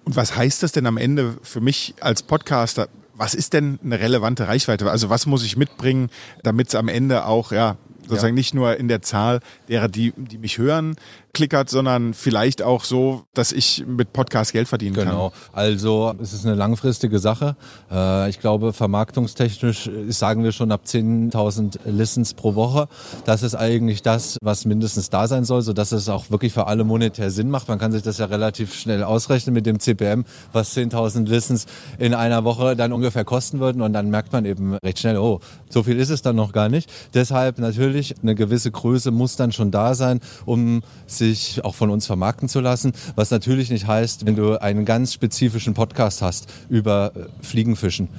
Und 0.03 0.15
was 0.15 0.35
heißt 0.35 0.62
das 0.62 0.71
denn 0.71 0.85
am 0.85 0.97
Ende 0.97 1.38
für 1.41 1.62
mich 1.62 1.95
als 2.00 2.21
Podcaster? 2.21 2.89
Was 3.15 3.33
ist 3.33 3.53
denn 3.53 3.79
eine 3.83 4.00
relevante 4.00 4.47
Reichweite? 4.47 4.91
Also 4.91 5.09
was 5.09 5.25
muss 5.25 5.43
ich 5.43 5.55
mitbringen, 5.55 6.09
damit 6.43 6.67
es 6.67 6.75
am 6.75 6.89
Ende 6.89 7.25
auch 7.25 7.53
ja, 7.53 7.77
Sozusagen 8.07 8.35
ja. 8.35 8.39
nicht 8.39 8.53
nur 8.53 8.77
in 8.77 8.88
der 8.88 9.01
Zahl 9.01 9.39
derer, 9.69 9.88
die, 9.88 10.13
die 10.15 10.38
mich 10.38 10.57
hören, 10.57 10.95
klickert, 11.35 11.69
sondern 11.69 12.13
vielleicht 12.15 12.63
auch 12.63 12.83
so, 12.83 13.25
dass 13.33 13.51
ich 13.51 13.83
mit 13.85 14.13
Podcast 14.13 14.53
Geld 14.53 14.67
verdienen 14.67 14.95
genau. 14.95 15.05
kann. 15.05 15.15
Genau. 15.15 15.33
Also 15.51 16.15
es 16.21 16.33
ist 16.33 16.45
eine 16.45 16.55
langfristige 16.55 17.19
Sache. 17.19 17.55
Äh, 17.91 18.29
ich 18.29 18.39
glaube, 18.39 18.74
vermarktungstechnisch 18.74 19.89
sagen 20.07 20.43
wir 20.43 20.53
schon 20.53 20.71
ab 20.71 20.81
10.000 20.88 21.79
Listens 21.85 22.33
pro 22.33 22.55
Woche. 22.55 22.88
Das 23.25 23.43
ist 23.43 23.53
eigentlich 23.53 24.01
das, 24.01 24.38
was 24.41 24.65
mindestens 24.65 25.09
da 25.09 25.27
sein 25.27 25.43
soll, 25.43 25.62
sodass 25.62 25.91
es 25.91 26.09
auch 26.09 26.31
wirklich 26.31 26.53
für 26.53 26.67
alle 26.67 26.85
monetär 26.85 27.29
Sinn 27.29 27.50
macht. 27.50 27.67
Man 27.67 27.79
kann 27.79 27.91
sich 27.91 28.01
das 28.01 28.17
ja 28.17 28.25
relativ 28.25 28.74
schnell 28.74 29.03
ausrechnen 29.03 29.53
mit 29.53 29.65
dem 29.65 29.79
CPM, 29.79 30.24
was 30.53 30.75
10.000 30.75 31.27
Listens 31.27 31.65
in 32.00 32.13
einer 32.13 32.45
Woche 32.45 32.75
dann 32.77 32.93
ungefähr 32.93 33.25
kosten 33.25 33.59
würden. 33.59 33.81
Und 33.81 33.91
dann 33.91 34.09
merkt 34.09 34.31
man 34.31 34.45
eben 34.45 34.75
recht 34.75 35.00
schnell, 35.00 35.17
oh, 35.17 35.41
so 35.69 35.83
viel 35.83 36.00
ist 36.00 36.09
es 36.09 36.21
dann 36.21 36.38
noch 36.38 36.53
gar 36.53 36.69
nicht. 36.69 36.89
Deshalb 37.13 37.59
natürlich 37.59 37.94
eine 38.21 38.35
gewisse 38.35 38.71
Größe 38.71 39.11
muss 39.11 39.35
dann 39.35 39.51
schon 39.51 39.71
da 39.71 39.95
sein, 39.95 40.21
um 40.45 40.81
sich 41.05 41.35
sich 41.35 41.63
auch 41.63 41.75
von 41.75 41.89
uns 41.89 42.05
vermarkten 42.05 42.49
zu 42.49 42.59
lassen. 42.59 42.93
Was 43.15 43.31
natürlich 43.31 43.69
nicht 43.69 43.87
heißt, 43.87 44.25
wenn 44.25 44.35
du 44.35 44.61
einen 44.61 44.85
ganz 44.85 45.13
spezifischen 45.13 45.73
Podcast 45.73 46.21
hast 46.21 46.47
über 46.69 47.11
äh, 47.15 47.45
Fliegenfischen, 47.45 48.09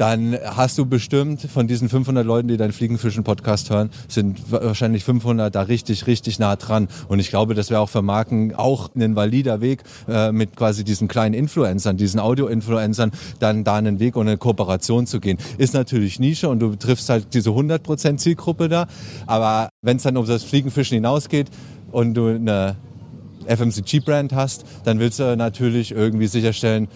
dann 0.00 0.34
hast 0.42 0.78
du 0.78 0.86
bestimmt 0.86 1.42
von 1.42 1.68
diesen 1.68 1.90
500 1.90 2.24
Leuten, 2.24 2.48
die 2.48 2.56
deinen 2.56 2.72
Fliegenfischen-Podcast 2.72 3.68
hören, 3.68 3.90
sind 4.08 4.50
wahrscheinlich 4.50 5.04
500 5.04 5.54
da 5.54 5.60
richtig, 5.60 6.06
richtig 6.06 6.38
nah 6.38 6.56
dran. 6.56 6.88
Und 7.08 7.18
ich 7.18 7.28
glaube, 7.28 7.52
das 7.52 7.68
wäre 7.68 7.80
auch 7.80 7.90
für 7.90 8.00
Marken 8.00 8.54
auch 8.54 8.88
ein 8.94 9.14
valider 9.14 9.60
Weg, 9.60 9.82
äh, 10.08 10.32
mit 10.32 10.56
quasi 10.56 10.84
diesen 10.84 11.06
kleinen 11.06 11.34
Influencern, 11.34 11.98
diesen 11.98 12.18
Audio-Influencern, 12.18 13.10
dann 13.40 13.62
da 13.62 13.76
einen 13.76 14.00
Weg 14.00 14.16
und 14.16 14.26
eine 14.26 14.38
Kooperation 14.38 15.06
zu 15.06 15.20
gehen. 15.20 15.36
Ist 15.58 15.74
natürlich 15.74 16.18
Nische 16.18 16.48
und 16.48 16.60
du 16.60 16.74
triffst 16.76 17.10
halt 17.10 17.34
diese 17.34 17.50
100% 17.50 18.16
Zielgruppe 18.16 18.70
da. 18.70 18.86
Aber 19.26 19.68
wenn 19.82 19.98
es 19.98 20.04
dann 20.04 20.16
um 20.16 20.24
das 20.24 20.44
Fliegenfischen 20.44 20.94
hinausgeht, 20.94 21.50
und 21.92 22.14
du 22.14 22.28
eine 22.28 22.76
FMCG-Brand 23.46 24.32
hast, 24.32 24.64
dann 24.84 24.98
willst 24.98 25.18
du 25.18 25.36
natürlich 25.36 25.92
irgendwie 25.92 26.26
sicherstellen, 26.26 26.88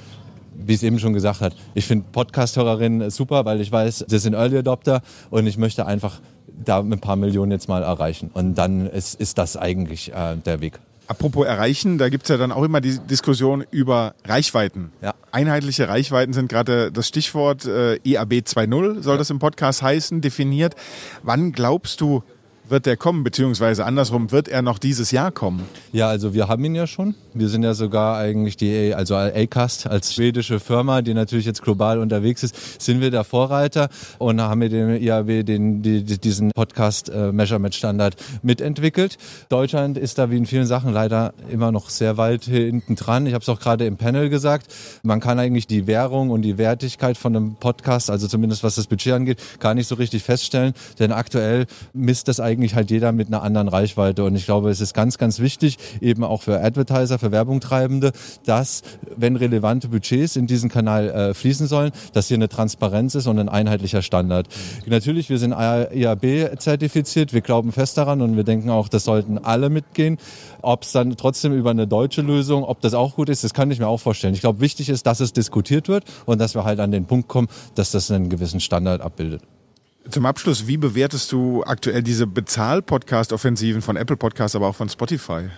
wie 0.66 0.74
es 0.74 0.82
eben 0.82 0.98
schon 0.98 1.12
gesagt 1.12 1.40
hat, 1.40 1.54
ich 1.74 1.86
finde 1.86 2.06
Podcast-Hörerinnen 2.12 3.10
super, 3.10 3.44
weil 3.44 3.60
ich 3.60 3.70
weiß, 3.70 4.04
sie 4.08 4.18
sind 4.18 4.34
Early 4.34 4.58
Adopter 4.58 5.02
und 5.30 5.46
ich 5.46 5.58
möchte 5.58 5.86
einfach 5.86 6.20
da 6.64 6.82
mit 6.82 6.98
ein 6.98 7.00
paar 7.00 7.16
Millionen 7.16 7.52
jetzt 7.52 7.68
mal 7.68 7.82
erreichen. 7.82 8.30
Und 8.32 8.56
dann 8.56 8.86
ist, 8.86 9.20
ist 9.20 9.38
das 9.38 9.56
eigentlich 9.56 10.12
äh, 10.12 10.36
der 10.36 10.60
Weg. 10.60 10.78
Apropos 11.06 11.46
erreichen, 11.46 11.98
da 11.98 12.08
gibt 12.08 12.24
es 12.24 12.30
ja 12.30 12.38
dann 12.38 12.50
auch 12.50 12.62
immer 12.62 12.80
die 12.80 12.98
Diskussion 12.98 13.64
über 13.70 14.14
Reichweiten. 14.24 14.90
Ja. 15.02 15.12
Einheitliche 15.32 15.86
Reichweiten 15.86 16.32
sind 16.32 16.48
gerade 16.48 16.90
das 16.90 17.08
Stichwort 17.08 17.66
äh, 17.66 17.96
IAB 18.04 18.32
e 18.32 18.38
2.0, 18.38 19.02
soll 19.02 19.14
ja. 19.14 19.18
das 19.18 19.28
im 19.28 19.38
Podcast 19.38 19.82
heißen, 19.82 20.22
definiert. 20.22 20.74
Wann 21.22 21.52
glaubst 21.52 22.00
du, 22.00 22.22
wird 22.68 22.86
der 22.86 22.96
kommen, 22.96 23.24
beziehungsweise 23.24 23.84
andersrum, 23.84 24.32
wird 24.32 24.48
er 24.48 24.62
noch 24.62 24.78
dieses 24.78 25.10
Jahr 25.10 25.30
kommen? 25.30 25.62
Ja, 25.92 26.08
also 26.08 26.34
wir 26.34 26.48
haben 26.48 26.64
ihn 26.64 26.74
ja 26.74 26.86
schon. 26.86 27.14
Wir 27.34 27.48
sind 27.48 27.62
ja 27.62 27.74
sogar 27.74 28.16
eigentlich 28.16 28.56
die, 28.56 28.94
also 28.94 29.16
Acast 29.16 29.86
als 29.86 30.14
schwedische 30.14 30.60
Firma, 30.60 31.02
die 31.02 31.14
natürlich 31.14 31.46
jetzt 31.46 31.62
global 31.62 31.98
unterwegs 31.98 32.42
ist, 32.42 32.80
sind 32.80 33.00
wir 33.00 33.10
der 33.10 33.24
Vorreiter 33.24 33.88
und 34.18 34.40
haben 34.40 34.60
mit 34.60 34.72
dem 34.72 34.90
IAB 34.96 35.44
den, 35.44 35.82
die, 35.82 36.02
diesen 36.04 36.52
Podcast 36.52 37.10
äh, 37.10 37.32
Measurement 37.32 37.74
Standard 37.74 38.16
mitentwickelt. 38.42 39.18
Deutschland 39.48 39.98
ist 39.98 40.18
da 40.18 40.30
wie 40.30 40.36
in 40.36 40.46
vielen 40.46 40.66
Sachen 40.66 40.92
leider 40.92 41.34
immer 41.50 41.72
noch 41.72 41.90
sehr 41.90 42.16
weit 42.16 42.44
hinten 42.44 42.96
dran. 42.96 43.26
Ich 43.26 43.34
habe 43.34 43.42
es 43.42 43.48
auch 43.48 43.60
gerade 43.60 43.84
im 43.84 43.96
Panel 43.96 44.30
gesagt. 44.30 44.72
Man 45.02 45.20
kann 45.20 45.38
eigentlich 45.38 45.66
die 45.66 45.86
Währung 45.86 46.30
und 46.30 46.42
die 46.42 46.56
Wertigkeit 46.56 47.18
von 47.18 47.36
einem 47.36 47.56
Podcast, 47.56 48.10
also 48.10 48.26
zumindest 48.26 48.62
was 48.62 48.76
das 48.76 48.86
Budget 48.86 49.12
angeht, 49.12 49.42
gar 49.60 49.74
nicht 49.74 49.88
so 49.88 49.96
richtig 49.96 50.22
feststellen, 50.22 50.72
denn 50.98 51.12
aktuell 51.12 51.66
misst 51.92 52.28
das 52.28 52.40
eigentlich 52.40 52.53
eigentlich 52.54 52.74
halt 52.74 52.90
jeder 52.90 53.12
mit 53.12 53.28
einer 53.28 53.42
anderen 53.42 53.68
Reichweite. 53.68 54.24
Und 54.24 54.36
ich 54.36 54.44
glaube, 54.44 54.70
es 54.70 54.80
ist 54.80 54.94
ganz, 54.94 55.18
ganz 55.18 55.40
wichtig, 55.40 55.78
eben 56.00 56.24
auch 56.24 56.42
für 56.42 56.60
Advertiser, 56.60 57.18
für 57.18 57.32
Werbungtreibende, 57.32 58.12
dass, 58.46 58.82
wenn 59.16 59.36
relevante 59.36 59.88
Budgets 59.88 60.36
in 60.36 60.46
diesen 60.46 60.70
Kanal 60.70 61.10
äh, 61.10 61.34
fließen 61.34 61.66
sollen, 61.66 61.90
dass 62.12 62.28
hier 62.28 62.36
eine 62.36 62.48
Transparenz 62.48 63.14
ist 63.14 63.26
und 63.26 63.38
ein 63.38 63.48
einheitlicher 63.48 64.02
Standard. 64.02 64.46
Natürlich, 64.86 65.30
wir 65.30 65.38
sind 65.38 65.52
IAB 65.52 66.58
zertifiziert, 66.58 67.32
wir 67.32 67.40
glauben 67.40 67.72
fest 67.72 67.98
daran 67.98 68.22
und 68.22 68.36
wir 68.36 68.44
denken 68.44 68.70
auch, 68.70 68.88
das 68.88 69.04
sollten 69.04 69.38
alle 69.38 69.68
mitgehen. 69.68 70.18
Ob 70.62 70.84
es 70.84 70.92
dann 70.92 71.16
trotzdem 71.16 71.52
über 71.52 71.70
eine 71.70 71.86
deutsche 71.86 72.22
Lösung, 72.22 72.64
ob 72.64 72.80
das 72.80 72.94
auch 72.94 73.16
gut 73.16 73.28
ist, 73.28 73.44
das 73.44 73.52
kann 73.52 73.70
ich 73.70 73.78
mir 73.78 73.88
auch 73.88 74.00
vorstellen. 74.00 74.34
Ich 74.34 74.40
glaube, 74.40 74.60
wichtig 74.60 74.88
ist, 74.88 75.06
dass 75.06 75.20
es 75.20 75.32
diskutiert 75.32 75.88
wird 75.88 76.04
und 76.24 76.40
dass 76.40 76.54
wir 76.54 76.64
halt 76.64 76.80
an 76.80 76.92
den 76.92 77.06
Punkt 77.06 77.28
kommen, 77.28 77.48
dass 77.74 77.90
das 77.90 78.10
einen 78.10 78.28
gewissen 78.30 78.60
Standard 78.60 79.00
abbildet. 79.00 79.42
Zum 80.10 80.26
Abschluss, 80.26 80.66
wie 80.66 80.76
bewertest 80.76 81.32
du 81.32 81.64
aktuell 81.64 82.02
diese 82.02 82.26
Bezahl-Podcast-Offensiven 82.26 83.80
von 83.80 83.96
Apple 83.96 84.16
Podcasts, 84.16 84.54
aber 84.54 84.68
auch 84.68 84.74
von 84.74 84.88
Spotify? 84.88 85.48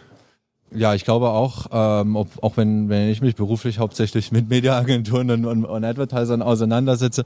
Ja, 0.71 0.95
ich 0.95 1.05
glaube 1.05 1.31
auch, 1.31 1.67
ähm, 1.73 2.17
ob, 2.17 2.29
auch 2.43 2.57
wenn, 2.57 2.89
wenn 2.89 3.09
ich 3.09 3.21
mich 3.21 3.35
beruflich 3.35 3.79
hauptsächlich 3.79 4.33
mit 4.33 4.49
Mediaagenturen 4.49 5.31
und, 5.31 5.45
und, 5.47 5.65
und 5.65 5.85
Advertisern 5.85 6.43
auseinandersetze, 6.43 7.25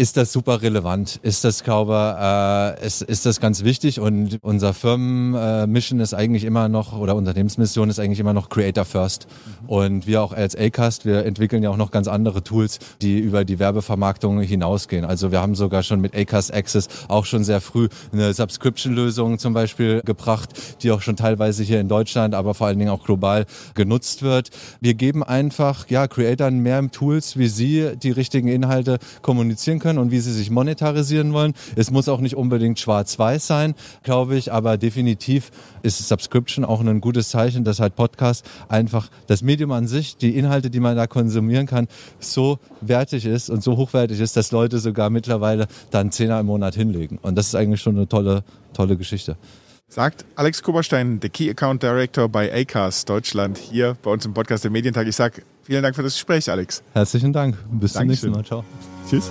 ist 0.00 0.16
das 0.16 0.32
super 0.32 0.62
relevant. 0.62 1.20
Ist 1.22 1.44
das, 1.44 1.62
glaube 1.62 2.16
äh, 2.18 2.86
ist, 2.86 3.02
ist 3.02 3.26
das 3.26 3.38
ganz 3.38 3.64
wichtig 3.64 4.00
und 4.00 4.38
unser 4.40 4.72
Firmenmission 4.72 6.00
äh, 6.00 6.02
ist 6.02 6.14
eigentlich 6.14 6.44
immer 6.44 6.70
noch 6.70 6.98
oder 6.98 7.14
Unternehmensmission 7.16 7.90
ist 7.90 8.00
eigentlich 8.00 8.18
immer 8.18 8.32
noch 8.32 8.48
Creator 8.48 8.86
First. 8.86 9.26
Mhm. 9.26 9.68
Und 9.68 10.06
wir 10.06 10.22
auch 10.22 10.32
als 10.32 10.56
Acast, 10.56 11.04
wir 11.04 11.26
entwickeln 11.26 11.62
ja 11.62 11.68
auch 11.68 11.76
noch 11.76 11.90
ganz 11.90 12.08
andere 12.08 12.42
Tools, 12.42 12.78
die 13.02 13.18
über 13.18 13.44
die 13.44 13.58
Werbevermarktung 13.58 14.40
hinausgehen. 14.40 15.04
Also 15.04 15.32
wir 15.32 15.42
haben 15.42 15.54
sogar 15.54 15.82
schon 15.82 16.00
mit 16.00 16.16
Acast 16.16 16.54
Access 16.54 16.88
auch 17.08 17.26
schon 17.26 17.44
sehr 17.44 17.60
früh 17.60 17.88
eine 18.10 18.32
Subscription-Lösung 18.32 19.38
zum 19.38 19.52
Beispiel 19.52 20.00
gebracht, 20.00 20.48
die 20.82 20.92
auch 20.92 21.02
schon 21.02 21.16
teilweise 21.16 21.62
hier 21.62 21.78
in 21.78 21.88
Deutschland, 21.88 22.34
aber 22.34 22.54
vor 22.54 22.68
allen 22.68 22.78
Dingen 22.78 22.90
auch 22.90 23.04
global 23.04 23.44
genutzt 23.74 24.22
wird. 24.22 24.48
Wir 24.80 24.94
geben 24.94 25.22
einfach 25.22 25.90
ja 25.90 26.08
Creatoren 26.08 26.60
mehr 26.60 26.90
Tools, 26.90 27.36
wie 27.36 27.48
sie 27.48 27.90
die 28.02 28.12
richtigen 28.12 28.48
Inhalte 28.48 28.98
kommunizieren 29.20 29.78
können 29.78 29.89
können 29.90 29.98
und 29.98 30.10
wie 30.10 30.20
sie 30.20 30.32
sich 30.32 30.50
monetarisieren 30.50 31.32
wollen. 31.32 31.54
Es 31.76 31.90
muss 31.90 32.08
auch 32.08 32.20
nicht 32.20 32.36
unbedingt 32.36 32.78
schwarz-weiß 32.78 33.46
sein, 33.46 33.74
glaube 34.02 34.36
ich, 34.36 34.52
aber 34.52 34.78
definitiv 34.78 35.50
ist 35.82 36.06
Subscription 36.06 36.64
auch 36.64 36.80
ein 36.80 37.00
gutes 37.00 37.30
Zeichen, 37.30 37.64
dass 37.64 37.80
halt 37.80 37.96
Podcast 37.96 38.48
einfach 38.68 39.08
das 39.26 39.42
Medium 39.42 39.72
an 39.72 39.86
sich, 39.86 40.16
die 40.16 40.36
Inhalte, 40.36 40.70
die 40.70 40.80
man 40.80 40.96
da 40.96 41.06
konsumieren 41.06 41.66
kann, 41.66 41.88
so 42.20 42.58
wertig 42.80 43.26
ist 43.26 43.50
und 43.50 43.62
so 43.62 43.76
hochwertig 43.76 44.20
ist, 44.20 44.36
dass 44.36 44.52
Leute 44.52 44.78
sogar 44.78 45.10
mittlerweile 45.10 45.66
dann 45.90 46.12
Zehner 46.12 46.38
im 46.40 46.46
Monat 46.46 46.74
hinlegen. 46.74 47.18
Und 47.22 47.36
das 47.36 47.48
ist 47.48 47.54
eigentlich 47.54 47.80
schon 47.80 47.96
eine 47.96 48.08
tolle, 48.08 48.44
tolle 48.72 48.96
Geschichte. 48.96 49.36
Sagt 49.88 50.24
Alex 50.36 50.62
Kuberstein, 50.62 51.18
der 51.18 51.30
Key 51.30 51.50
Account 51.50 51.82
Director 51.82 52.28
bei 52.28 52.52
ACAS 52.52 53.06
Deutschland, 53.06 53.58
hier 53.58 53.96
bei 54.02 54.12
uns 54.12 54.24
im 54.24 54.32
Podcast 54.32 54.62
der 54.62 54.70
Medientag. 54.70 55.08
Ich 55.08 55.16
sage 55.16 55.42
vielen 55.64 55.82
Dank 55.82 55.96
für 55.96 56.04
das 56.04 56.14
Gespräch, 56.14 56.48
Alex. 56.48 56.80
Herzlichen 56.92 57.32
Dank. 57.32 57.56
Bis 57.72 57.94
Dankeschön. 57.94 57.96
zum 57.96 58.30
nächsten 58.30 58.30
Mal. 58.30 58.44
Ciao. 58.44 58.64
Tschüss. 59.08 59.30